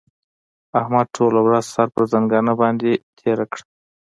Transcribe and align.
احمد 0.79 1.07
ټوله 1.15 1.39
ورځ 1.47 1.65
سر 1.73 1.87
پر 1.95 2.03
ځنګانه 2.13 2.53
باندې 2.61 2.91
تېره 3.17 3.45
کړه. 3.51 3.63